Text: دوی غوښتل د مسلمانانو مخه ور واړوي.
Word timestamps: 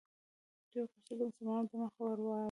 دوی 0.71 0.83
غوښتل 0.91 1.15
د 1.19 1.21
مسلمانانو 1.29 1.77
مخه 1.81 2.01
ور 2.03 2.19
واړوي. 2.25 2.39